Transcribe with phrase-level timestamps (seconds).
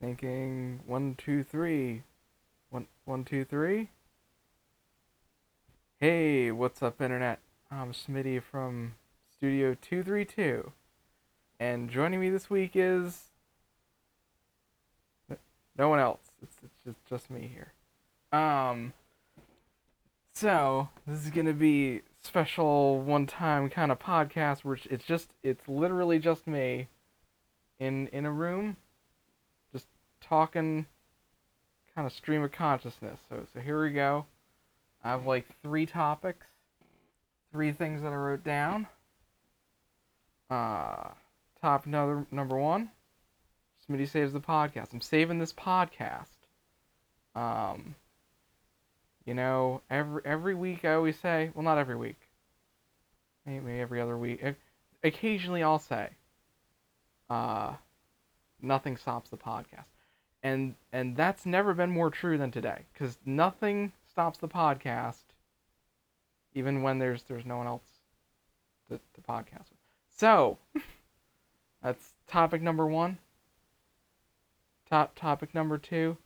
[0.00, 2.04] Thinking one, two, three.
[2.70, 3.90] One, one, two, three.
[5.98, 7.40] Hey, what's up, Internet?
[7.70, 8.94] I'm Smitty from
[9.30, 10.72] Studio 232.
[11.58, 13.24] And joining me this week is.
[15.76, 16.30] No one else.
[16.42, 17.74] It's, it's just, just me here.
[18.32, 18.94] Um.
[20.32, 25.68] So, this is to be special one time kind of podcast where it's just, it's
[25.68, 26.88] literally just me
[27.78, 28.78] in, in a room
[30.30, 30.86] talking
[31.94, 33.18] kind of stream of consciousness.
[33.28, 34.24] So so here we go.
[35.04, 36.46] I have like three topics,
[37.52, 38.86] three things that I wrote down.
[40.48, 41.08] Uh,
[41.60, 42.90] top number number one.
[43.88, 44.92] Smitty saves the podcast.
[44.92, 46.26] I'm saving this podcast.
[47.34, 47.96] Um,
[49.24, 52.20] you know, every every week I always say, well, not every week,
[53.44, 54.42] maybe every other week.
[55.02, 56.08] Occasionally I'll say,
[57.28, 57.74] uh,
[58.62, 59.86] nothing stops the podcast
[60.42, 65.24] and and that's never been more true than today because nothing stops the podcast
[66.54, 67.84] even when there's there's no one else
[68.88, 69.78] to, to podcast with.
[70.16, 70.58] So
[71.82, 73.18] that's topic number one.
[74.88, 76.16] Top topic number two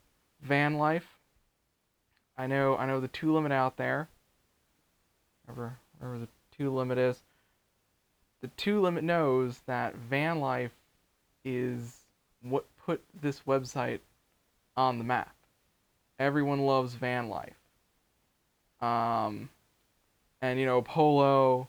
[0.40, 1.18] van life.
[2.36, 4.08] I know i know the two limit out there.
[5.44, 7.22] Wherever wherever the two limit is.
[8.40, 10.72] The two limit knows that van life
[11.44, 11.96] is
[12.42, 14.00] what put this website
[14.76, 15.34] on the map.
[16.18, 17.54] Everyone loves van life.
[18.80, 19.48] Um,
[20.42, 21.68] and you know, Polo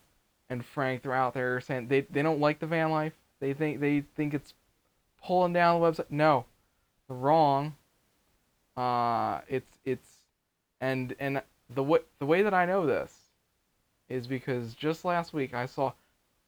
[0.49, 3.13] and Frank, they're out there saying they, they don't like the van life.
[3.39, 4.53] They think they think it's
[5.23, 6.09] pulling down the website.
[6.09, 6.45] No,
[7.07, 7.75] they're wrong.
[8.75, 10.07] Uh, it's it's
[10.81, 11.41] and and
[11.73, 13.13] the way the way that I know this
[14.09, 15.93] is because just last week I saw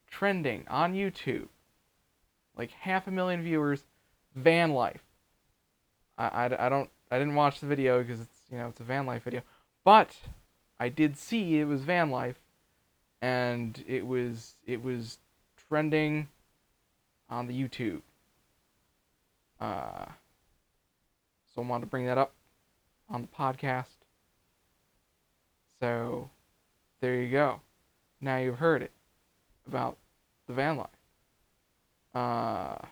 [0.09, 1.47] trending on YouTube,
[2.57, 3.83] like half a million viewers,
[4.37, 5.03] van life.
[6.17, 8.83] I, I, I don't I didn't watch the video because it's you know it's a
[8.83, 9.41] van life video,
[9.83, 10.15] but
[10.79, 12.39] I did see it was van life,
[13.21, 15.17] and it was it was
[15.67, 16.27] trending
[17.29, 18.01] on the YouTube.
[19.59, 20.05] Uh,
[21.53, 22.33] so I wanted to bring that up
[23.09, 23.85] on the podcast.
[25.79, 26.29] So
[27.01, 27.61] there you go.
[28.21, 28.91] Now you've heard it
[29.67, 29.97] about
[30.47, 30.87] the van life.
[32.13, 32.85] Uh,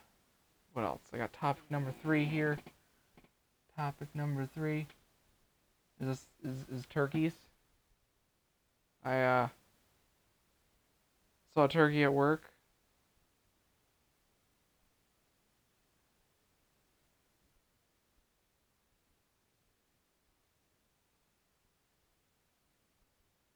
[0.75, 1.01] what else?
[1.13, 2.59] I got topic number three here.
[3.77, 4.87] Topic number three
[6.01, 7.31] is this, is, is turkeys.
[9.05, 9.47] I uh
[11.53, 12.51] saw a turkey at work.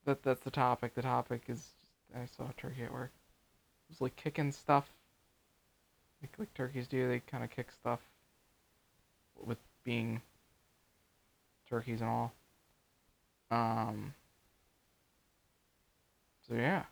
[0.05, 0.95] That that's the topic.
[0.95, 1.67] The topic is
[2.15, 3.11] I saw a turkey at work.
[3.89, 4.89] It was like kicking stuff
[6.21, 7.07] like, like turkeys do.
[7.07, 7.99] They kind of kick stuff
[9.45, 10.21] with being
[11.69, 12.33] turkeys and all.
[13.51, 14.13] Um.
[16.47, 16.83] So yeah,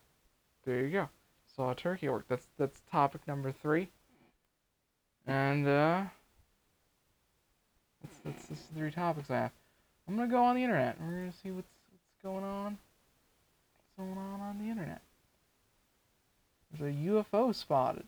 [0.66, 1.10] there you go.
[1.56, 2.26] Saw a turkey work.
[2.30, 3.90] That's that's topic number three.
[5.26, 6.04] And uh,
[8.02, 9.52] that's that's, that's the three topics I have.
[10.08, 10.98] I'm gonna go on the internet.
[11.02, 12.78] We're gonna see what's what's going on.
[13.78, 15.02] What's going on on the internet?
[16.72, 18.06] There's a UFO spotted.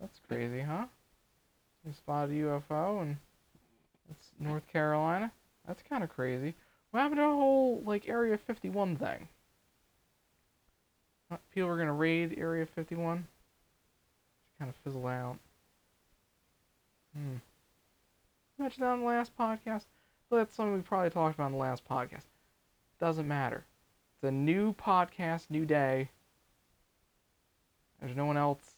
[0.00, 0.86] That's crazy, huh?
[1.84, 3.16] They spotted a UFO and
[4.10, 5.30] it's North Carolina.
[5.66, 6.54] That's kind of crazy.
[6.90, 9.28] What happened to the whole like Area 51 thing?
[11.54, 13.18] People were gonna raid Area 51.
[13.18, 15.38] Just kind of fizzled out.
[17.14, 17.36] Hmm.
[18.58, 19.84] Mentioned that on the last podcast.
[20.30, 22.24] That's something we probably talked about in the last podcast.
[23.00, 23.64] Doesn't matter.
[24.16, 26.10] It's a new podcast, new day.
[28.00, 28.76] There's no one else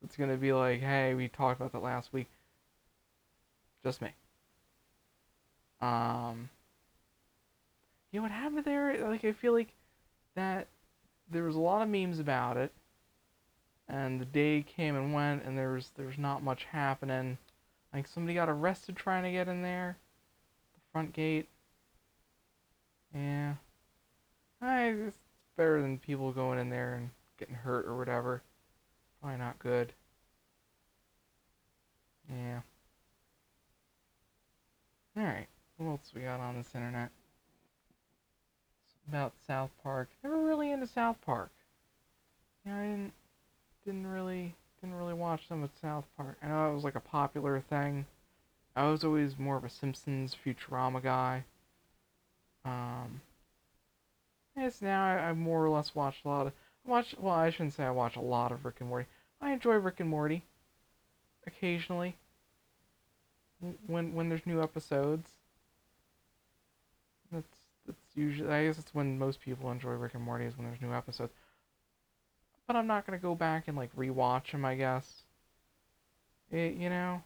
[0.00, 2.28] that's gonna be like, hey, we talked about that last week.
[3.84, 4.10] Just me.
[5.80, 6.50] Um,
[8.10, 9.08] you know what happened there?
[9.08, 9.72] Like I feel like
[10.34, 10.68] that
[11.30, 12.72] there was a lot of memes about it,
[13.88, 17.38] and the day came and went, and there was there's not much happening.
[17.92, 19.96] Like somebody got arrested trying to get in there,
[20.74, 21.48] the front gate.
[23.14, 23.54] Yeah,
[24.60, 25.18] I it's
[25.56, 28.42] better than people going in there and getting hurt or whatever.
[29.20, 29.92] Probably not good.
[32.30, 32.60] Yeah.
[35.16, 35.48] Alright.
[35.76, 37.10] What else we got on this internet?
[38.86, 40.08] It's about South Park.
[40.22, 41.50] Never really into South Park.
[42.64, 43.12] Yeah, I didn't
[43.84, 46.36] didn't really didn't really watch them with South Park.
[46.42, 48.06] I know it was like a popular thing.
[48.76, 51.44] I was always more of a Simpsons Futurama guy.
[52.64, 53.20] Um
[54.56, 56.52] Yes, now I, I more or less watched a lot of
[56.88, 59.06] watch well I shouldn't say I watch a lot of Rick and Morty.
[59.40, 60.44] I enjoy Rick and Morty.
[61.46, 62.16] Occasionally.
[63.86, 65.30] when when there's new episodes.
[67.32, 70.66] That's that's usually I guess it's when most people enjoy Rick and Morty is when
[70.66, 71.32] there's new episodes.
[72.66, 74.64] But I'm not gonna go back and like rewatch them.
[74.64, 75.22] I guess.
[76.50, 77.22] It, you know.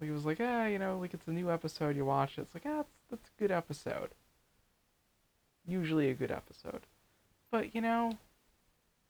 [0.00, 1.96] Like it was like, ah, you know, like it's a new episode.
[1.96, 2.42] You watch it.
[2.42, 4.10] It's like, ah, that's that's a good episode.
[5.66, 6.82] Usually a good episode.
[7.50, 8.16] But you know,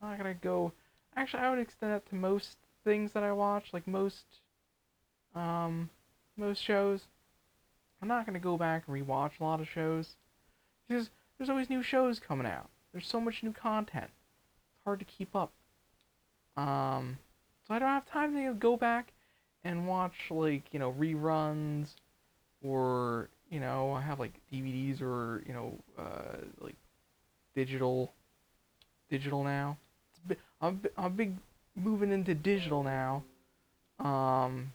[0.00, 0.72] I'm not gonna go.
[1.16, 3.72] Actually, I would extend that to most things that I watch.
[3.72, 4.24] Like most,
[5.34, 5.90] um,
[6.36, 7.02] most shows.
[8.00, 10.16] I'm not gonna go back and rewatch a lot of shows
[10.86, 12.70] because there's always new shows coming out.
[12.92, 14.10] There's so much new content.
[14.10, 15.52] It's hard to keep up.
[16.56, 17.18] Um,
[17.66, 19.12] so I don't have time to go back
[19.64, 21.94] and watch like you know reruns
[22.62, 26.76] or you know I have like DVDs or you know uh, like
[27.54, 28.12] digital
[29.08, 29.76] digital now.
[30.30, 31.34] It's, I'm I'm big
[31.76, 33.22] moving into digital now.
[33.98, 34.72] Um,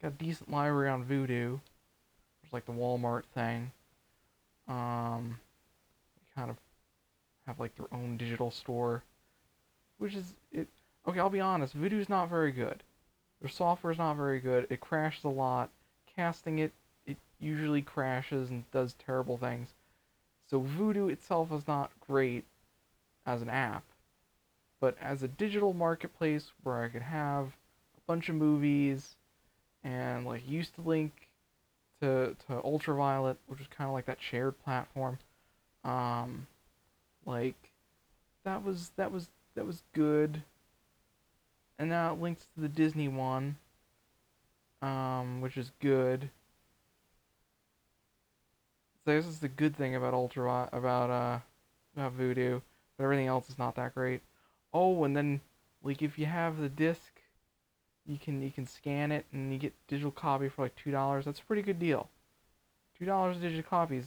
[0.00, 1.60] got a decent library on Vudu.
[2.42, 3.70] It's like the Walmart thing.
[4.68, 5.38] Um,
[6.34, 6.56] kind of
[7.46, 9.02] have like their own digital store,
[9.98, 10.68] which is it.
[11.06, 11.76] Okay, I'll be honest.
[11.76, 12.82] Vudu's not very good.
[13.40, 14.68] Their software's not very good.
[14.70, 15.70] It crashes a lot.
[16.14, 16.72] Casting it,
[17.06, 19.70] it usually crashes and does terrible things.
[20.48, 22.44] So Vudu itself is not great
[23.26, 23.84] as an app,
[24.80, 27.46] but as a digital marketplace where I could have
[27.96, 29.16] a bunch of movies
[29.84, 31.28] and like used to link
[32.00, 35.18] to to Ultraviolet, which is kind of like that shared platform.
[35.84, 36.46] Um,
[37.26, 37.70] like
[38.44, 40.42] that was that was that was good
[41.82, 43.56] and now it links to the Disney one,
[44.80, 46.30] um, which is good.
[49.04, 51.40] So this is the good thing about Ultra about uh
[51.96, 52.62] about Vudu,
[53.02, 54.22] but everything else is not that great.
[54.72, 55.40] Oh, and then
[55.82, 57.20] like if you have the disc,
[58.06, 61.24] you can you can scan it and you get digital copy for like two dollars.
[61.24, 62.08] That's a pretty good deal.
[62.98, 64.06] Two dollars digital copy is,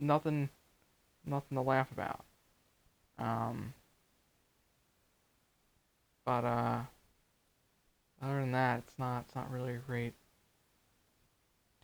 [0.00, 0.50] nothing
[1.26, 2.24] nothing to laugh about.
[3.18, 3.74] Um,
[6.24, 6.80] but uh
[8.22, 10.14] other than that, it's not it's not really a great.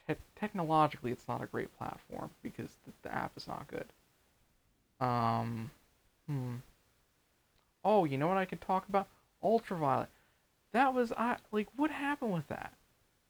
[0.07, 3.87] Te- technologically, it's not a great platform because the, the app is not good.
[5.01, 5.71] Um,
[6.31, 6.55] hmm.
[7.85, 9.09] Oh, you know what I could talk about?
[9.43, 10.09] Ultraviolet.
[10.73, 12.75] That was I like what happened with that?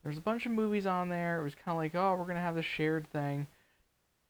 [0.03, 1.41] There's a bunch of movies on there.
[1.41, 3.47] It was kind of like, oh, we're gonna have this shared thing,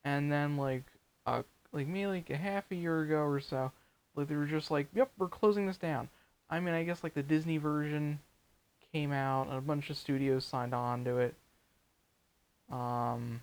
[0.05, 0.85] and then like,
[1.27, 3.73] uh, like maybe like a half a year ago or so,
[4.15, 6.09] like they were just like, yep, we're closing this down.
[6.49, 8.21] I mean, I guess like the Disney version
[8.93, 11.35] came out and a bunch of studios signed on to it.
[12.71, 13.41] Um,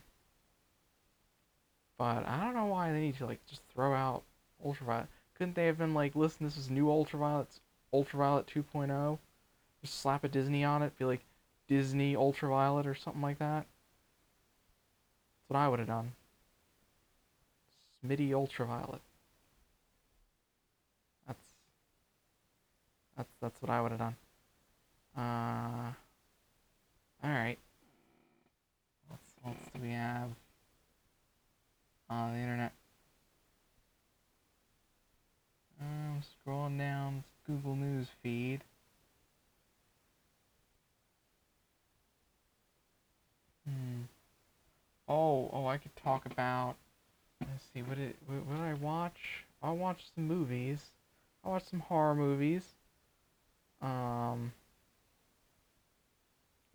[1.98, 4.24] but I don't know why they need to like just throw out
[4.64, 5.08] Ultraviolet.
[5.38, 7.48] Couldn't they have been like, listen, this is new Ultraviolet,
[7.94, 9.20] Ultraviolet 2.0.
[9.82, 11.24] Just slap a Disney on it, be like
[11.68, 13.68] Disney Ultraviolet or something like that.
[15.38, 16.14] That's what I would have done.
[18.04, 19.02] Smitty Ultraviolet.
[21.28, 21.54] That's
[23.16, 24.16] that's that's what I would have done.
[25.16, 25.92] Uh,
[27.24, 27.60] alright.
[29.08, 30.30] What else do we have
[32.10, 32.72] on the internet?
[35.82, 38.62] I'm scrolling down Google News feed.
[43.66, 44.04] Hmm.
[45.08, 46.76] Oh, oh, I could talk about.
[47.42, 47.82] Let's see.
[47.82, 49.46] What did what, what did I watch?
[49.62, 50.80] I watched some movies.
[51.44, 52.64] I watched some horror movies.
[53.82, 54.54] Um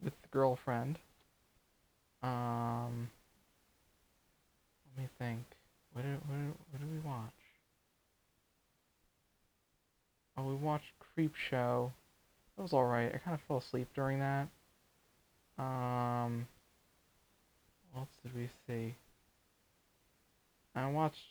[0.03, 0.99] with the girlfriend.
[2.23, 3.09] Um,
[4.97, 5.45] let me think.
[5.93, 7.31] What did, what did, what did we watch?
[10.43, 11.91] Oh, we watched Creepshow.
[12.57, 13.15] That was alright.
[13.15, 14.49] I kind of fell asleep during that.
[15.59, 16.49] Um,
[17.91, 18.95] what else did we see?
[20.75, 21.27] I watched,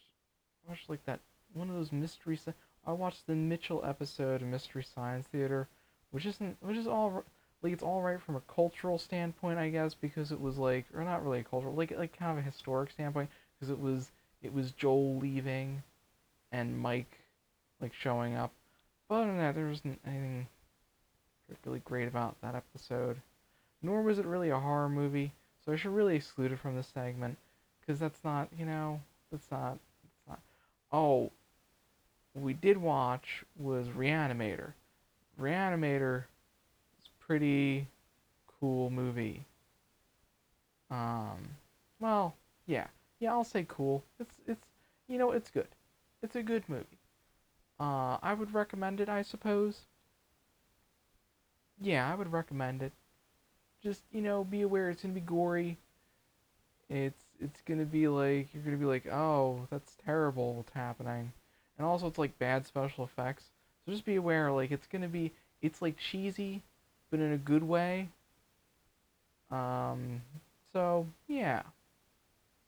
[0.65, 1.19] I watched like that,
[1.53, 2.39] one of those mystery,
[2.85, 5.67] I watched the Mitchell episode of Mystery Science Theater,
[6.11, 7.23] which isn't, which is all,
[7.63, 11.03] like it's all right from a cultural standpoint, I guess, because it was like, or
[11.03, 14.11] not really a cultural, like like kind of a historic standpoint, because it was
[14.43, 15.81] it was Joel leaving,
[16.51, 17.17] and Mike,
[17.81, 18.53] like showing up.
[19.11, 20.47] But other than that, there wasn't anything
[21.45, 23.17] particularly great about that episode.
[23.81, 25.33] Nor was it really a horror movie,
[25.65, 27.37] so I should really exclude it from this segment,
[27.81, 30.39] because that's not, you know, that's not, that's not.
[30.93, 31.29] Oh,
[32.35, 34.71] we did watch was Reanimator.
[35.37, 36.23] Reanimator
[36.97, 37.87] is pretty
[38.61, 39.43] cool movie.
[40.89, 41.49] Um,
[41.99, 42.33] well,
[42.65, 42.87] yeah,
[43.19, 44.05] yeah, I'll say cool.
[44.21, 44.65] It's it's
[45.09, 45.67] you know it's good.
[46.23, 47.00] It's a good movie.
[47.81, 49.85] Uh, I would recommend it, I suppose.
[51.81, 52.93] Yeah, I would recommend it.
[53.81, 55.77] just you know, be aware it's gonna be gory.
[56.89, 61.31] It's it's gonna be like you're gonna be like, oh, that's terrible what's happening,
[61.77, 63.45] and also it's like bad special effects.
[63.85, 66.61] So just be aware, like it's gonna be it's like cheesy,
[67.09, 68.09] but in a good way.
[69.51, 70.21] Um,
[70.73, 71.63] so yeah,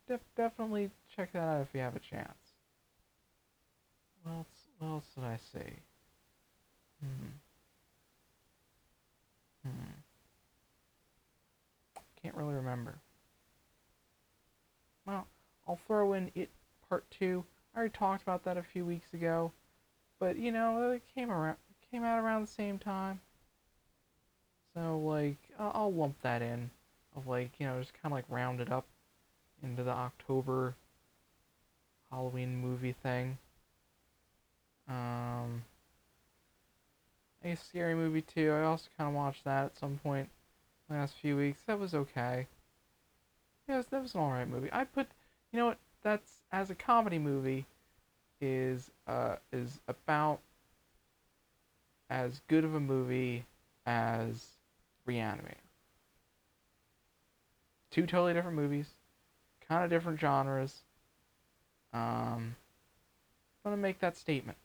[0.08, 2.54] Def- definitely check that out if you have a chance.
[4.26, 4.53] Else?
[4.84, 5.74] What else did I say?
[7.00, 7.28] Hmm.
[9.66, 9.92] Hmm.
[12.22, 12.96] Can't really remember.
[15.06, 15.26] Well,
[15.68, 16.50] I'll throw in it
[16.90, 17.46] part two.
[17.74, 19.54] I already talked about that a few weeks ago,
[20.20, 21.58] but you know it came around,
[21.90, 23.22] came out around the same time.
[24.74, 26.70] So like, I'll, I'll lump that in,
[27.16, 28.86] of like you know just kind of like round it up
[29.62, 30.76] into the October
[32.12, 33.38] Halloween movie thing.
[34.88, 35.64] Um,
[37.44, 38.52] a scary movie too.
[38.52, 40.30] I also kind of watched that at some point
[40.90, 41.62] last few weeks.
[41.68, 42.48] That was okay.
[43.68, 44.70] Yeah, that was an alright movie.
[44.72, 45.08] I put,
[45.52, 45.78] you know what?
[46.04, 47.66] That's as a comedy movie,
[48.42, 50.40] is uh is about
[52.10, 53.46] as good of a movie
[53.86, 54.46] as
[55.08, 55.56] Reanimator.
[57.90, 58.88] Two totally different movies,
[59.68, 60.82] kind of different genres.
[61.94, 62.56] Um,
[63.64, 64.58] I'm gonna make that statement,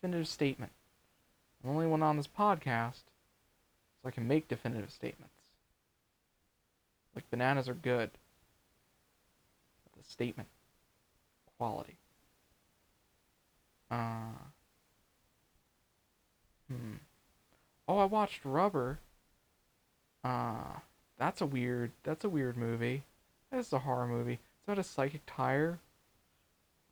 [0.00, 0.72] definitive statement.
[1.62, 3.02] I'm only one on this podcast,
[4.00, 5.34] so I can make definitive statements.
[7.14, 8.10] Like bananas are good.
[9.84, 10.48] But the statement,
[11.58, 11.96] quality.
[13.90, 14.36] Uh.
[16.68, 16.96] Hmm.
[17.88, 19.00] Oh, I watched Rubber.
[20.22, 20.78] Uh,
[21.18, 21.90] that's a weird.
[22.04, 23.02] That's a weird movie.
[23.50, 24.34] That's a horror movie.
[24.34, 25.80] It's about a psychic tire.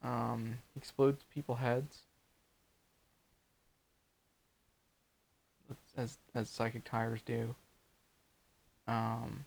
[0.03, 1.99] Um, explodes people's heads.
[5.97, 7.55] As as psychic tires do.
[8.87, 9.45] Um,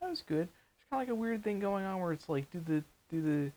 [0.00, 0.48] that was good.
[0.48, 3.22] It's kind of like a weird thing going on where it's like, do the do
[3.22, 3.52] the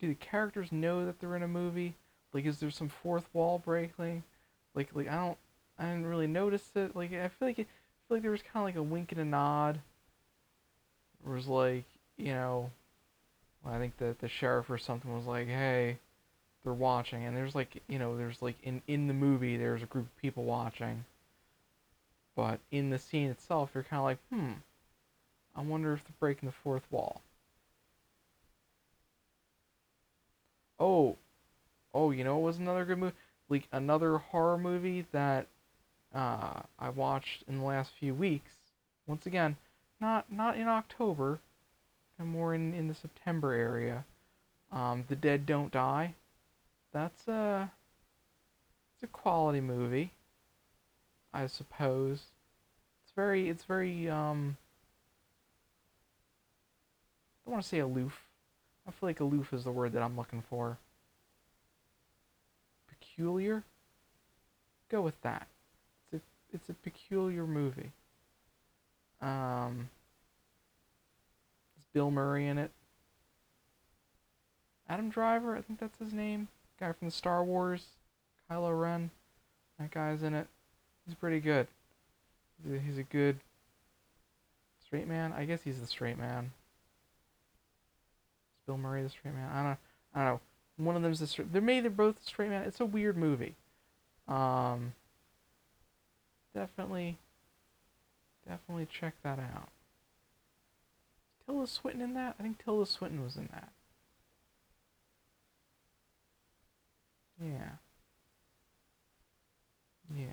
[0.00, 1.94] do the characters know that they're in a movie?
[2.32, 4.22] Like, is there some fourth wall breaking?
[4.74, 5.38] Like, like I don't,
[5.78, 6.94] I didn't really notice it.
[6.94, 9.12] Like, I feel like it, I feel like there was kind of like a wink
[9.12, 9.80] and a nod.
[11.24, 11.84] It was like,
[12.16, 12.70] you know,
[13.66, 15.98] I think that the sheriff or something was like, hey,
[16.68, 19.86] they're watching, and there's like, you know, there's like in in the movie there's a
[19.86, 21.02] group of people watching.
[22.36, 24.52] But in the scene itself, you're kind of like, hmm,
[25.56, 27.22] I wonder if they're breaking the fourth wall.
[30.78, 31.16] Oh,
[31.94, 33.16] oh, you know, it was another good movie,
[33.48, 35.46] like another horror movie that
[36.14, 38.52] uh, I watched in the last few weeks.
[39.06, 39.56] Once again,
[40.02, 41.40] not not in October,
[42.18, 44.04] and more in in the September area.
[44.70, 46.14] Um, the Dead Don't Die.
[46.92, 47.70] That's a
[48.94, 50.12] it's a quality movie,
[51.32, 52.22] I suppose.
[53.02, 54.56] It's very it's very um
[57.44, 58.26] I don't want to say aloof.
[58.86, 60.78] I feel like aloof is the word that I'm looking for.
[62.88, 63.64] Peculiar?
[64.88, 65.46] Go with that.
[66.10, 67.92] It's a, it's a peculiar movie.
[69.20, 69.90] Um,
[71.78, 72.70] is Bill Murray in it?
[74.88, 76.48] Adam Driver, I think that's his name.
[76.80, 77.86] Guy from the Star Wars,
[78.50, 79.10] Kylo Ren.
[79.78, 80.46] That guy's in it.
[81.06, 81.66] He's pretty good.
[82.84, 83.38] He's a, good
[84.84, 85.32] straight man.
[85.32, 86.50] I guess he's the straight man.
[88.56, 89.50] Is Bill Murray the straight man.
[89.52, 89.78] I don't
[90.14, 90.84] I don't know.
[90.84, 91.52] One of them's the straight.
[91.52, 92.64] They're maybe they're both the straight man.
[92.64, 93.54] It's a weird movie.
[94.26, 94.94] Um.
[96.54, 97.18] Definitely.
[98.46, 99.68] Definitely check that out.
[101.46, 102.34] Tilda Swinton in that?
[102.38, 103.70] I think Tilda Swinton was in that.
[107.40, 107.70] Yeah.
[110.14, 110.24] Yeah.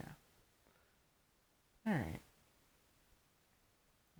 [1.88, 2.22] Alright.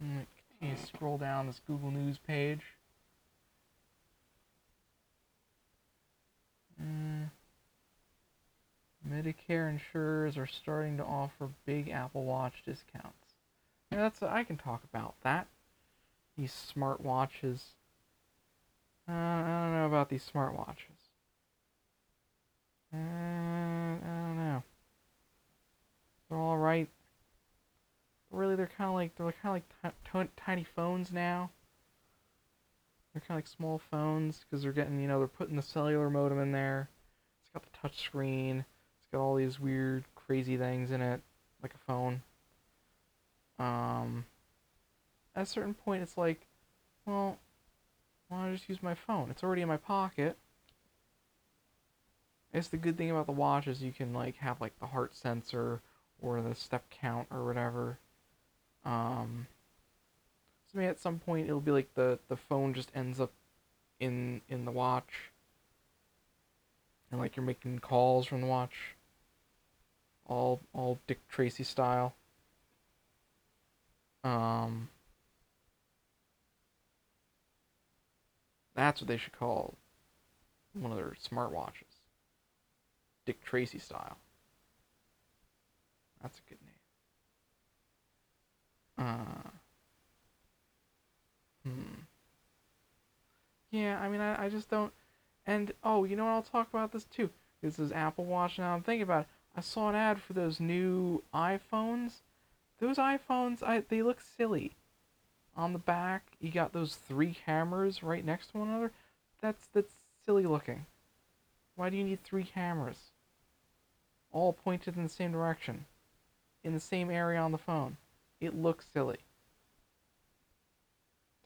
[0.02, 0.28] I'm
[0.60, 2.62] continue scroll down this Google News page.
[6.82, 7.30] Mm.
[9.10, 13.34] Medicare insurers are starting to offer big Apple Watch discounts.
[13.92, 15.48] Yeah, that's I can talk about that.
[16.38, 17.64] These smart watches.
[19.08, 20.54] Uh, I don't know about these smart
[22.96, 24.64] Uh, I don't know.
[26.30, 26.90] They're all right.
[28.32, 31.52] Really, they're kind of like they're kind of like tiny phones now.
[33.14, 36.10] They're kind of like small phones because they're getting, you know, they're putting the cellular
[36.10, 36.90] modem in there.
[37.42, 38.66] It's got the touch screen.
[39.00, 41.22] It's got all these weird, crazy things in it,
[41.64, 42.22] like a phone.
[43.58, 44.26] Um,
[45.34, 46.46] at a certain point, it's like,
[47.06, 47.38] well,
[48.28, 49.30] why don't I just use my phone?
[49.30, 50.38] It's already in my pocket.
[52.56, 54.86] I guess the good thing about the watch is you can like have like the
[54.86, 55.82] heart sensor
[56.22, 58.00] or the step count or whatever.
[58.86, 59.48] Um,
[60.72, 63.34] so maybe at some point it'll be like the the phone just ends up
[64.00, 65.32] in in the watch,
[67.12, 68.96] and like you're making calls from the watch.
[70.26, 72.16] All all Dick Tracy style.
[74.24, 74.88] Um.
[78.76, 79.76] That's what they should call
[80.72, 81.95] one of their smartwatches.
[83.26, 84.18] Dick Tracy style.
[86.22, 86.60] That's a good
[88.98, 89.08] name.
[89.08, 89.50] Uh.
[91.64, 92.02] Hmm.
[93.72, 94.94] Yeah, I mean, I, I just don't.
[95.46, 96.32] And, oh, you know what?
[96.32, 97.30] I'll talk about this too.
[97.62, 98.74] This is Apple Watch now.
[98.74, 99.28] I'm thinking about it.
[99.56, 102.22] I saw an ad for those new iPhones.
[102.80, 104.76] Those iPhones, I they look silly.
[105.56, 108.92] On the back, you got those three cameras right next to one another.
[109.42, 110.86] That's that's silly looking.
[111.76, 113.12] Why do you need three cameras?
[114.36, 115.86] All pointed in the same direction.
[116.62, 117.96] In the same area on the phone.
[118.42, 119.20] It looks silly.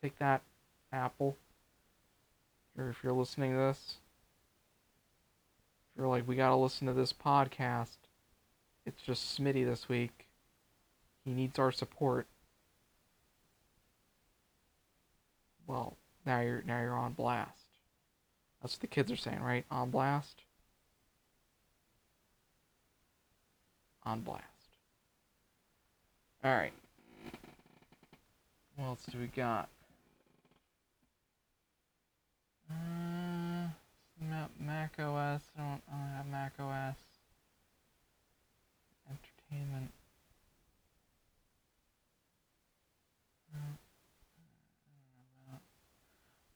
[0.01, 0.41] Take that,
[0.91, 1.37] Apple.
[2.75, 3.97] Or if you're listening to this,
[5.93, 7.97] if you're like, we gotta listen to this podcast,
[8.87, 10.25] it's just Smitty this week.
[11.23, 12.25] He needs our support.
[15.67, 17.65] Well, now you're now you're on blast.
[18.63, 19.65] That's what the kids are saying, right?
[19.69, 20.41] On blast.
[24.09, 24.43] On blast.
[26.43, 26.73] All right.
[28.75, 29.69] What else do we got?
[32.71, 33.67] Uh,
[34.59, 35.43] Mac OS.
[35.55, 36.95] I don't, I have Mac OS.
[39.07, 39.91] Entertainment.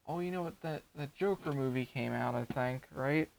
[0.08, 0.60] Oh, you know what?
[0.62, 3.30] That that Joker movie came out, I think, right?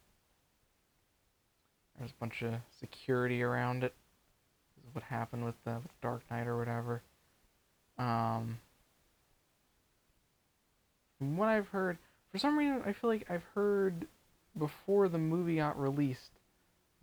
[1.99, 3.93] There's a bunch of security around it.
[4.95, 7.03] What happened with the Dark Knight or whatever.
[7.99, 8.61] Um,
[11.19, 11.99] from what I've heard,
[12.31, 14.07] for some reason, I feel like I've heard
[14.57, 16.31] before the movie got released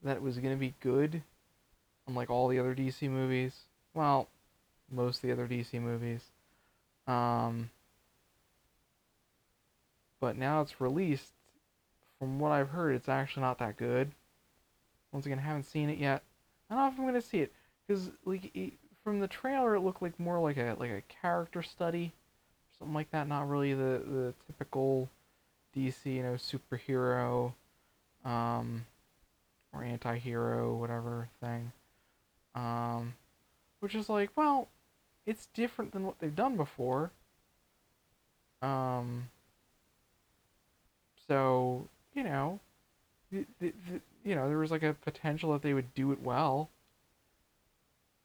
[0.03, 1.21] that it was gonna be good,
[2.07, 3.65] unlike all the other DC movies.
[3.93, 4.29] Well,
[4.89, 6.21] most of the other DC movies.
[7.07, 7.71] Um,
[10.21, 11.33] but now it's released.
[12.19, 14.11] From what I've heard, it's actually not that good.
[15.11, 16.23] Once again, I haven't seen it yet.
[16.69, 17.51] I don't know if I'm gonna see it
[17.91, 18.73] because like it,
[19.03, 22.13] from the trailer, it looked like more like a like a character study,
[22.77, 23.27] something like that.
[23.27, 25.09] Not really the the typical
[25.75, 27.53] DC, you know, superhero,
[28.23, 28.85] um,
[29.73, 31.71] or anti-hero, whatever thing.
[32.55, 33.13] Um,
[33.79, 34.67] which is like, well,
[35.25, 37.11] it's different than what they've done before.
[38.61, 39.29] Um,
[41.27, 42.59] so, you know,
[43.31, 46.21] the, the, the, you know, there was like a potential that they would do it
[46.21, 46.69] well.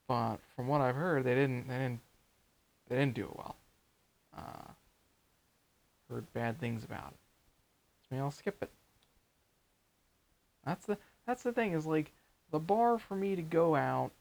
[0.08, 1.68] But from what I've heard, they didn't.
[1.68, 2.00] They didn't.
[2.88, 3.56] They didn't do it well.
[4.36, 4.72] Uh,
[6.10, 7.18] heard bad things about it.
[8.02, 8.70] So maybe I'll skip it.
[10.64, 10.98] That's the.
[11.26, 12.12] That's the thing is like
[12.50, 14.12] the bar for me to go out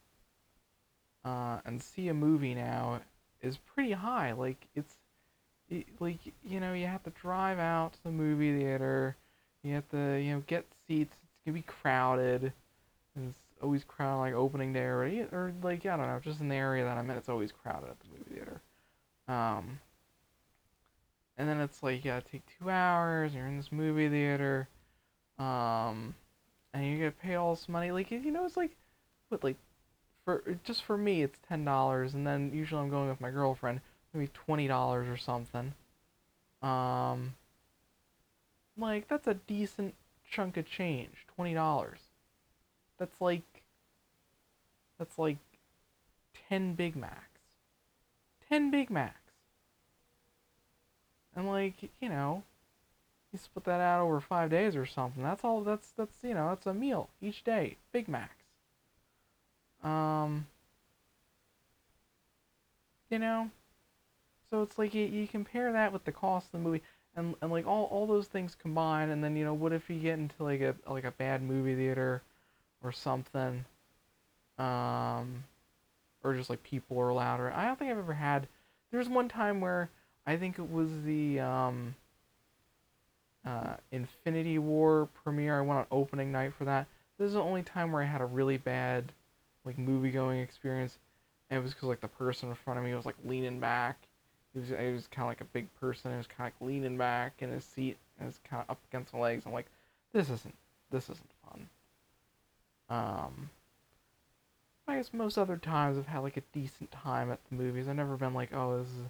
[1.23, 3.01] uh, and see a movie now
[3.41, 4.31] is pretty high.
[4.31, 4.95] Like it's
[5.99, 9.15] like you know you have to drive out to the movie theater
[9.63, 12.53] you have to you know get seats it's gonna be crowded
[13.15, 16.56] it's always crowded like opening day or, or like i don't know just in the
[16.56, 18.62] area that i'm in it's always crowded at the movie theater
[19.28, 19.80] um
[21.38, 24.67] and then it's like you gotta take two hours you're in this movie theater
[25.39, 26.15] um
[26.73, 28.75] and you gotta pay all this money like you know it's like
[29.30, 29.58] what like
[30.23, 33.82] for just for me it's ten dollars and then usually i'm going with my girlfriend
[34.15, 35.73] maybe twenty dollars or something.
[36.62, 37.36] Um,
[38.78, 39.93] like that's a decent
[40.30, 41.25] chunk of change.
[41.36, 41.99] Twenty dollars.
[42.97, 43.54] That's like.
[44.97, 45.38] That's like.
[46.49, 47.39] Ten Big Macs.
[48.49, 49.15] Ten Big Macs.
[51.36, 52.43] And like you know,
[53.34, 55.23] you split that out over five days or something.
[55.23, 55.62] That's all.
[55.62, 57.77] That's that's you know that's a meal each day.
[57.91, 58.45] Big Macs.
[59.84, 60.45] Um.
[63.10, 63.49] You know,
[64.49, 66.81] so it's like you, you compare that with the cost of the movie,
[67.15, 69.99] and, and like all, all those things combined, and then you know what if you
[69.99, 72.21] get into like a like a bad movie theater,
[72.84, 73.65] or something,
[74.57, 75.43] um,
[76.23, 77.51] or just like people are louder.
[77.53, 78.47] I don't think I've ever had.
[78.91, 79.89] There was one time where
[80.25, 81.95] I think it was the um,
[83.45, 85.57] uh, Infinity War premiere.
[85.57, 86.87] I went on opening night for that.
[87.17, 89.11] This is the only time where I had a really bad
[89.63, 90.99] like movie going experience,
[91.49, 94.07] and it was because like the person in front of me was like leaning back
[94.55, 96.11] he was, was kind of like a big person.
[96.11, 98.79] He was kind of like leaning back in his seat and was kind of up
[98.89, 99.43] against my legs.
[99.45, 99.69] I'm like,
[100.13, 100.55] this isn't
[100.91, 101.69] this isn't fun.
[102.89, 103.49] Um.
[104.87, 107.87] I guess most other times I've had like a decent time at the movies.
[107.87, 109.05] I've never been like, oh, this is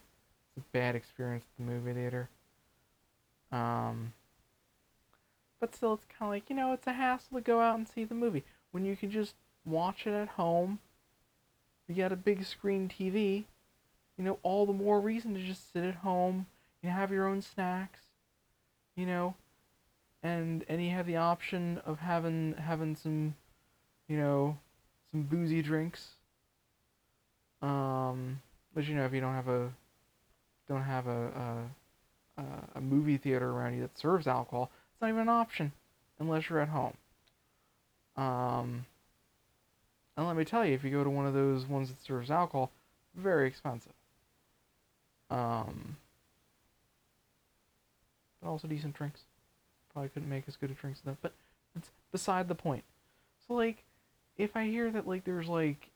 [0.57, 2.29] a bad experience at the movie theater.
[3.51, 4.13] Um,
[5.59, 7.87] but still, it's kind of like you know, it's a hassle to go out and
[7.87, 9.35] see the movie when you can just
[9.65, 10.79] watch it at home.
[11.87, 13.43] You got a big screen TV,
[14.17, 16.47] you know, all the more reason to just sit at home.
[16.81, 18.01] You have your own snacks,
[18.95, 19.35] you know,
[20.23, 23.35] and and you have the option of having having some,
[24.07, 24.57] you know,
[25.15, 26.09] some boozy drinks.
[27.61, 28.41] Um,
[28.73, 29.69] but you know, if you don't have a
[30.67, 31.69] don't have a
[32.37, 32.43] a,
[32.75, 35.71] a movie theater around you that serves alcohol, it's not even an option
[36.19, 36.93] unless you're at home.
[38.17, 38.85] Um,
[40.17, 42.29] and let me tell you, if you go to one of those ones that serves
[42.29, 42.71] alcohol,
[43.15, 43.93] very expensive.
[45.29, 45.95] Um,
[48.41, 49.21] but also decent drinks.
[49.93, 51.31] Probably couldn't make as good of drinks as that, but
[51.75, 52.83] it's beside the point.
[53.47, 53.83] So like,
[54.37, 55.89] if I hear that like there's like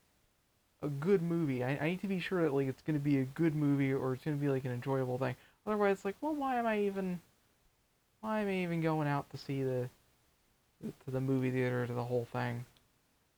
[0.81, 3.25] a good movie, I, I need to be sure that like it's gonna be a
[3.25, 5.35] good movie or it's gonna be like an enjoyable thing.
[5.65, 7.19] Otherwise, it's like, well, why am I even,
[8.21, 9.89] why am I even going out to see the,
[10.81, 12.65] to the movie theater to the whole thing?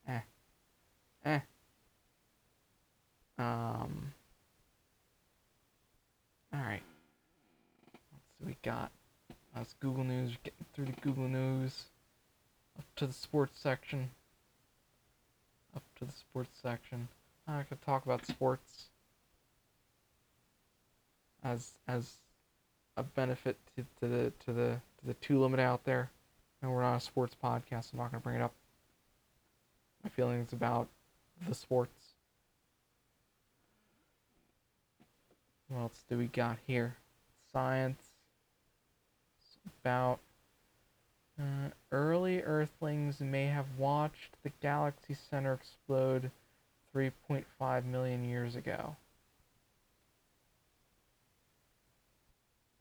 [0.08, 0.20] Eh,
[1.26, 1.40] eh.
[3.38, 4.14] Um.
[6.54, 6.82] All right.
[8.14, 8.92] Let's see what we got.
[9.56, 10.32] That's Google News.
[10.44, 11.86] Getting through the Google News.
[12.78, 14.12] Up to the sports section.
[16.02, 17.08] To the sports section.
[17.48, 18.86] I could talk about sports
[21.44, 22.14] as as
[22.98, 26.10] a benefit to, to the to the to the two limit out there.
[26.62, 27.94] And we're not a sports podcast.
[27.94, 28.54] I'm not going to bring it up.
[30.04, 30.88] My feelings about
[31.48, 32.14] the sports.
[35.68, 36.96] What else do we got here?
[37.54, 38.02] Science.
[39.40, 40.20] It's about
[41.42, 46.30] uh, early Earthlings may have watched the galaxy center explode
[46.96, 48.96] 3.5 million years ago.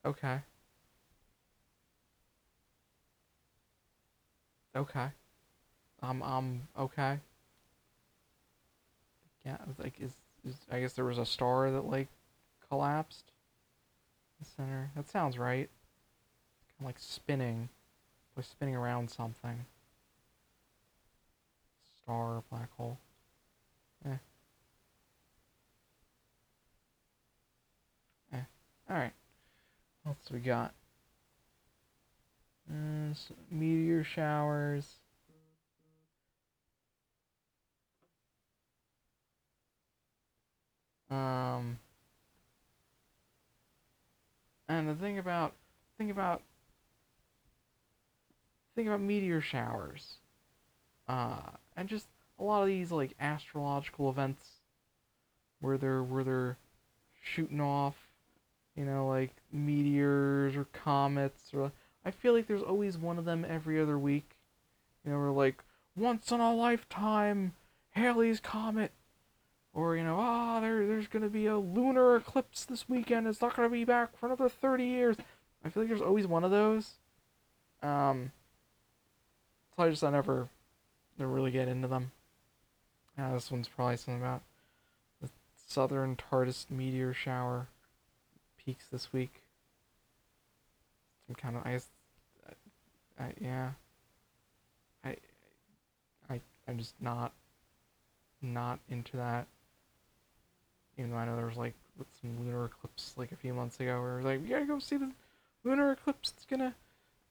[0.05, 0.41] Okay.
[4.75, 5.09] Okay.
[6.03, 7.19] Um, um, okay.
[9.45, 10.13] Yeah, like, is,
[10.45, 12.09] is, I guess there was a star that, like,
[12.69, 13.33] collapsed?
[14.39, 14.91] The center.
[14.97, 15.69] That sounds right.
[16.69, 17.69] Kind of like spinning.
[18.41, 19.67] Like spinning around something.
[22.03, 22.97] Star, black hole.
[24.07, 24.15] Eh.
[28.33, 28.39] Eh.
[28.91, 29.13] Alright.
[30.05, 30.73] What else we got?
[32.71, 33.13] Uh,
[33.51, 34.87] meteor showers.
[41.11, 41.79] Um,
[44.67, 45.53] and the thing about,
[45.99, 46.41] think about,
[48.81, 50.15] think about meteor showers,
[51.07, 52.07] uh, and just
[52.39, 54.43] a lot of these like astrological events
[55.61, 56.57] where they're where they're
[57.23, 57.95] shooting off,
[58.75, 61.73] you know, like meteors or comets or
[62.07, 64.39] I feel like there's always one of them every other week.
[65.05, 65.63] You know, we're like
[65.95, 67.53] once in a lifetime
[67.91, 68.93] Halley's comet
[69.75, 73.27] or you know, ah, oh, there there's gonna be a lunar eclipse this weekend.
[73.27, 75.17] It's not gonna be back for another thirty years.
[75.63, 76.93] I feel like there's always one of those.
[77.83, 78.33] Um,
[79.81, 80.49] so I just I never,
[81.19, 82.13] really get into them.
[83.17, 84.43] Yeah, this one's probably something about
[85.23, 85.31] the
[85.69, 87.67] southern Taurids meteor shower
[88.59, 89.41] peaks this week.
[91.27, 91.87] Some kind of I guess,
[93.19, 93.71] I, I yeah.
[95.03, 95.17] I,
[96.29, 97.33] I I'm just not,
[98.43, 99.47] not into that
[100.99, 101.75] even though I know there was like
[102.21, 104.79] some lunar eclipse like a few months ago where it was like, we gotta go
[104.79, 105.11] see the
[105.65, 106.35] lunar eclipse.
[106.37, 106.75] It's gonna,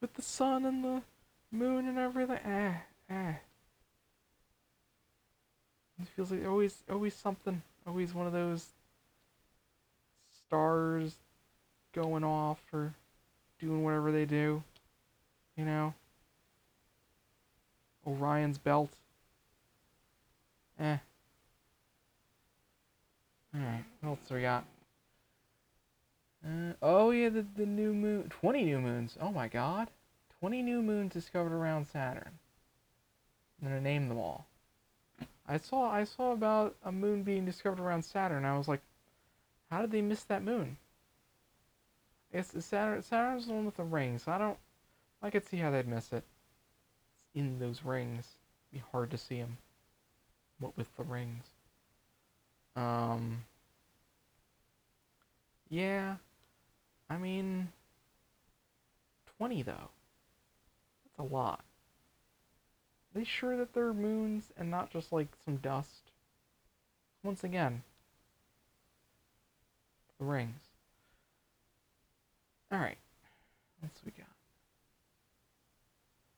[0.01, 1.03] with the sun and the
[1.51, 2.37] moon and everything.
[2.37, 2.73] Eh,
[3.09, 3.33] eh.
[6.01, 7.61] It feels like always, always something.
[7.85, 8.67] Always one of those
[10.31, 11.15] stars
[11.93, 12.93] going off or
[13.59, 14.63] doing whatever they do.
[15.57, 15.93] You know?
[18.07, 18.91] Orion's belt.
[20.79, 20.97] Eh.
[23.55, 24.63] Alright, what else we got?
[26.45, 28.31] Uh, oh yeah, the, the new moon.
[28.39, 29.17] 20 new moons.
[29.19, 29.89] Oh my god.
[30.39, 32.39] 20 new moons discovered around Saturn.
[33.61, 34.47] I'm gonna name them all.
[35.47, 38.45] I saw I saw about a moon being discovered around Saturn.
[38.45, 38.81] I was like,
[39.69, 40.77] how did they miss that moon?
[42.31, 44.27] I guess Saturn Saturn's the one with the rings.
[44.27, 44.57] I don't.
[45.21, 46.23] I could see how they'd miss it.
[47.13, 48.25] It's in those rings.
[48.71, 49.57] It'd be hard to see them.
[50.59, 51.45] What with the rings.
[52.75, 53.43] Um,
[55.69, 56.15] yeah,
[57.09, 57.69] I mean,
[59.37, 59.89] 20 though.
[61.19, 61.59] A lot.
[61.59, 66.11] Are they sure that they're moons and not just like some dust?
[67.23, 67.83] Once again,
[70.17, 70.61] the rings.
[72.71, 72.97] All right,
[73.81, 74.27] what's we got?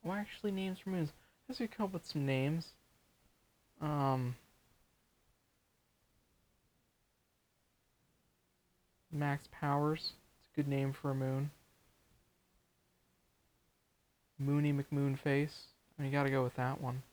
[0.03, 1.09] Oh, actually, names for moons.
[1.09, 2.69] I guess we come up with some names.
[3.81, 4.35] Um,
[9.11, 10.13] Max Powers.
[10.39, 11.51] It's a good name for a moon.
[14.41, 15.65] Moony McMoon Face.
[15.97, 17.03] I mean, you gotta go with that one.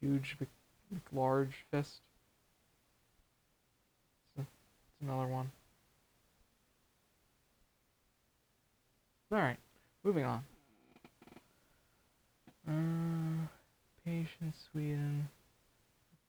[0.00, 0.36] Huge
[1.12, 2.00] large Fist.
[4.38, 4.48] It's,
[5.02, 5.50] another one.
[9.32, 9.58] Alright,
[10.02, 10.42] moving on.
[12.68, 13.59] Uh,
[14.04, 15.28] patient Sweden.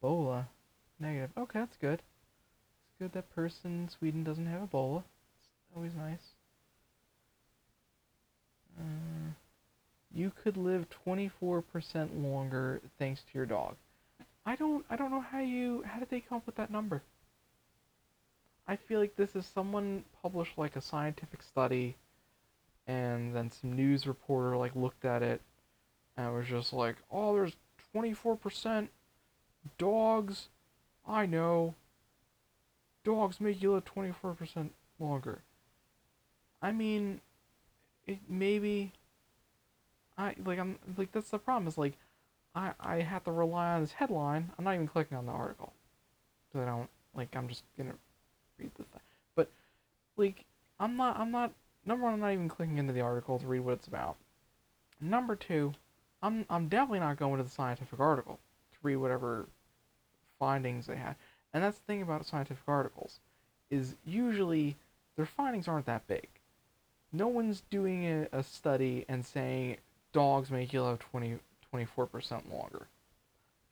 [0.02, 0.46] Ebola.
[0.98, 1.30] Negative.
[1.36, 2.00] Okay, that's good.
[2.00, 5.02] It's good that person in Sweden doesn't have Ebola.
[5.38, 6.34] It's always nice.
[8.78, 9.32] Uh,
[10.14, 11.62] you could live 24%
[12.22, 13.76] longer thanks to your dog.
[14.44, 17.02] I don't I don't know how you how did they come up with that number?
[18.66, 21.96] I feel like this is someone published like a scientific study
[22.86, 25.40] and then some news reporter like looked at it
[26.16, 27.56] and was just like, "Oh, there's
[27.94, 28.88] 24%
[29.78, 30.48] dogs.
[31.06, 31.74] I know.
[33.04, 35.42] Dogs make you live 24% longer."
[36.60, 37.20] I mean,
[38.06, 38.92] it maybe
[40.16, 41.94] I like I'm like that's the problem is like
[42.54, 44.52] I I have to rely on this headline.
[44.56, 45.72] I'm not even clicking on the article
[46.48, 47.94] because I don't like I'm just gonna
[48.58, 49.00] read the thing.
[49.34, 49.50] But
[50.16, 50.44] like
[50.78, 51.52] I'm not I'm not
[51.84, 54.16] number one I'm not even clicking into the article to read what it's about.
[55.00, 55.72] Number two,
[56.22, 58.38] I'm I'm definitely not going to the scientific article
[58.72, 59.46] to read whatever
[60.38, 61.16] findings they had.
[61.52, 63.20] And that's the thing about scientific articles
[63.70, 64.76] is usually
[65.16, 66.28] their findings aren't that big.
[67.12, 69.76] No one's doing a, a study and saying
[70.12, 71.38] dogs make you live 20,
[71.74, 72.86] 24% longer.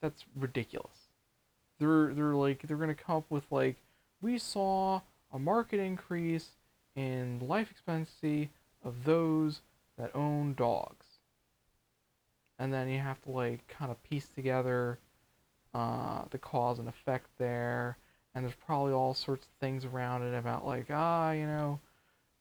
[0.00, 1.08] That's ridiculous.
[1.78, 3.76] They're they're like they're gonna come up with like
[4.20, 5.00] we saw
[5.32, 6.48] a market increase
[6.94, 8.50] in life expectancy
[8.84, 9.60] of those
[9.96, 11.06] that own dogs.
[12.60, 14.98] And then you have to like kind of piece together
[15.74, 17.96] uh, the cause and effect there.
[18.34, 21.80] And there's probably all sorts of things around it about like ah you know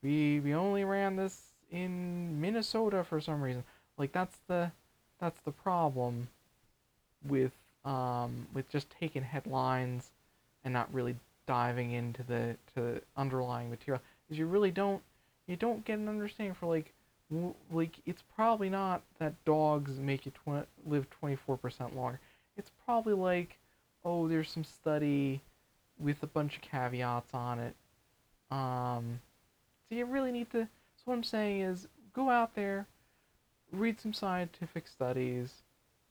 [0.03, 3.63] we we only ran this in Minnesota for some reason.
[3.97, 4.71] Like that's the
[5.19, 6.27] that's the problem
[7.27, 7.53] with
[7.85, 10.11] um with just taking headlines
[10.63, 11.15] and not really
[11.47, 15.01] diving into the to the underlying material is you really don't
[15.47, 16.93] you don't get an understanding for like
[17.71, 22.19] like it's probably not that dogs make you tw- live 24% longer
[22.57, 23.57] it's probably like
[24.03, 25.41] oh there's some study
[25.99, 27.75] with a bunch of caveats on it
[28.49, 29.19] um
[29.87, 30.63] so you really need to
[30.95, 32.87] so what i'm saying is go out there
[33.71, 35.61] read some scientific studies,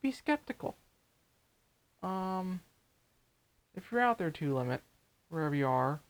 [0.03, 0.77] be skeptical.
[2.03, 2.61] Um,
[3.75, 4.83] if you're out there to limit,
[5.29, 6.01] wherever you are,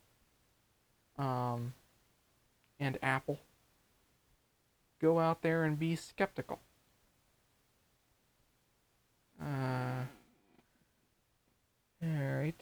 [1.17, 1.73] um,
[2.79, 3.39] and Apple,
[5.01, 6.59] go out there and be skeptical.
[9.41, 10.03] Uh,
[12.03, 12.61] alright.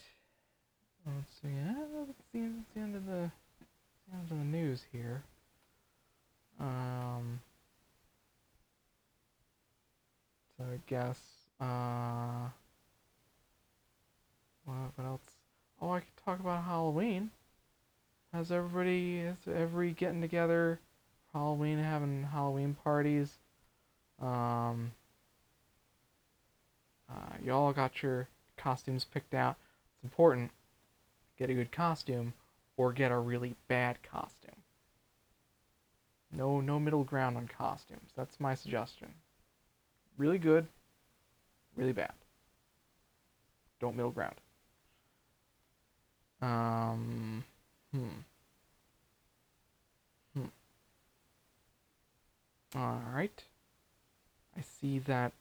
[1.06, 1.50] Let's see.
[1.66, 1.92] That's
[2.34, 3.32] the, that's the end of the,
[4.10, 5.24] the end of the news here.
[6.60, 7.40] Um,
[10.58, 11.20] So I guess,
[11.62, 12.50] uh,
[14.66, 15.22] what, what else?
[15.80, 17.30] Oh, I could talk about Halloween.
[18.34, 20.80] Has everybody, is every getting together,
[21.34, 23.38] Halloween, having Halloween parties?
[24.22, 24.92] Um,
[27.10, 29.56] uh, y'all got your costumes picked out.
[29.96, 30.52] It's important.
[31.38, 32.34] Get a good costume
[32.76, 34.52] or get a really bad costume.
[36.32, 38.12] No, no middle ground on costumes.
[38.16, 39.14] That's my suggestion
[40.18, 40.68] really good,
[41.76, 42.12] really bad.
[43.80, 44.36] Don't middle ground.
[46.42, 47.44] Um,
[47.92, 48.00] hmm.
[48.00, 48.20] Hmm.
[52.78, 53.44] All right.
[54.56, 55.32] I see that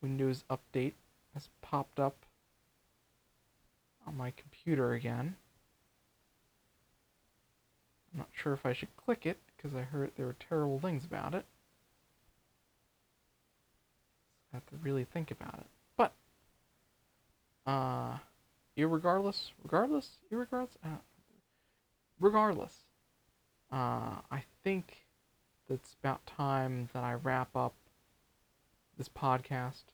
[0.00, 0.94] Windows Update
[1.34, 2.24] has popped up
[4.06, 5.36] on my computer again.
[8.12, 11.04] I'm not sure if I should click it because I heard there were terrible things
[11.04, 11.44] about it
[14.52, 15.66] i have to really think about it.
[15.98, 16.12] But,
[17.66, 18.16] uh,
[18.78, 20.96] irregardless, regardless, irregardless, uh,
[22.18, 22.84] regardless,
[23.70, 25.05] uh, I think
[25.68, 27.74] it's about time that I wrap up
[28.96, 29.84] this podcast.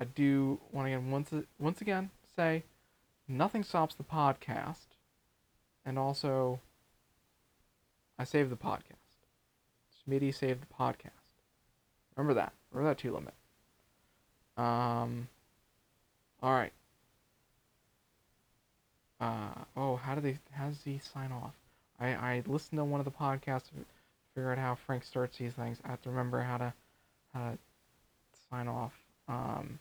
[0.00, 2.64] I do want to again once once again say
[3.26, 4.86] nothing stops the podcast,
[5.84, 6.60] and also
[8.18, 8.82] I saved the podcast.
[10.08, 11.10] Smitty saved the podcast.
[12.16, 12.52] Remember that.
[12.72, 13.34] Remember that two limit.
[14.56, 15.28] Um.
[16.42, 16.72] All right.
[19.20, 20.38] Uh oh, how do they?
[20.52, 21.54] How does he sign off?
[21.98, 23.70] I I listened to one of the podcasts
[24.38, 25.78] figure out how Frank starts these things.
[25.84, 26.72] I have to remember how to
[27.34, 27.58] how to
[28.50, 28.92] sign off.
[29.28, 29.78] Um.